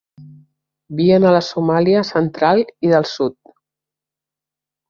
Vien 1.01 1.27
a 1.27 1.33
la 1.35 1.41
Somàlia 1.49 2.03
central 2.13 2.65
i 2.89 2.93
del 2.95 3.09
sud. 3.13 3.39